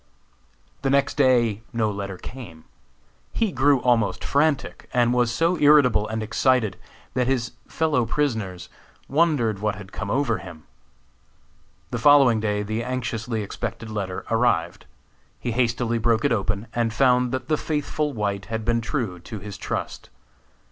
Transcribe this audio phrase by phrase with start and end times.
[0.81, 2.63] The next day no letter came.
[3.33, 6.75] He grew almost frantic, and was so irritable and excited
[7.13, 8.67] that his fellow prisoners
[9.07, 10.63] wondered what had come over him.
[11.91, 14.87] The following day the anxiously expected letter arrived.
[15.39, 19.37] He hastily broke it open and found that the faithful White had been true to
[19.37, 20.09] his trust.